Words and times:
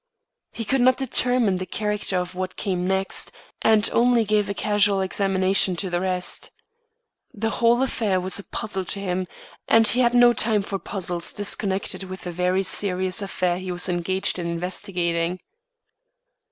He 0.51 0.65
could 0.65 0.81
not 0.81 0.97
determine 0.97 1.57
the 1.59 1.65
character 1.67 2.17
of 2.17 2.33
what 2.33 2.55
came 2.55 2.87
next, 2.87 3.31
and 3.61 3.87
only 3.93 4.25
gave 4.25 4.49
a 4.49 4.53
casual 4.55 4.99
examination 4.99 5.75
to 5.75 5.91
the 5.91 6.01
rest. 6.01 6.49
The 7.35 7.51
whole 7.51 7.83
affair 7.83 8.19
was 8.19 8.39
a 8.39 8.43
puzzle 8.43 8.83
to 8.85 8.99
him, 8.99 9.27
and 9.67 9.87
he 9.87 9.99
had 9.99 10.15
no 10.15 10.33
time 10.33 10.63
for 10.63 10.79
puzzles 10.79 11.33
disconnected 11.33 12.01
with 12.05 12.21
the 12.21 12.31
very 12.31 12.63
serious 12.63 13.21
affair 13.21 13.59
he 13.59 13.71
was 13.71 13.87
engaged 13.87 14.39
in 14.39 14.47
investigating. 14.47 15.39